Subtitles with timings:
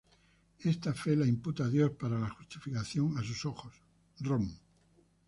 [0.71, 3.79] Esta fe la imputa Dios para la justificación a Sus ojos,
[4.21, 4.49] Rom.